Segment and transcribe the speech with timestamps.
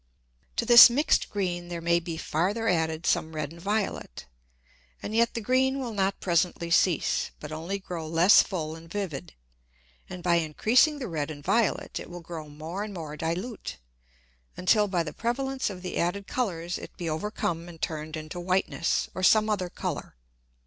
[0.55, 4.25] To this mix'd green there may be farther added some red and violet,
[5.03, 9.35] and yet the green will not presently cease, but only grow less full and vivid,
[10.09, 13.77] and by increasing the red and violet, it will grow more and more dilute,
[14.57, 19.07] until by the prevalence of the added Colours it be overcome and turned into whiteness,
[19.13, 20.15] or some other Colour.